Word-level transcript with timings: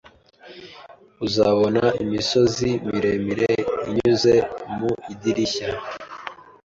Uzabona 1.25 1.83
imisozi 2.03 2.69
miremire 2.89 3.49
unyuze 3.85 4.33
mu 4.77 4.91
idirishya 5.13 5.69